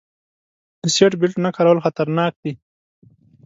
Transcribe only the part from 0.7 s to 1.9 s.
د سیټ بیلټ نه کارول